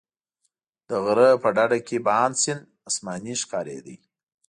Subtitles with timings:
[0.87, 3.95] د غره په ډډه کې بهاند سیند اسماني ښکارېده.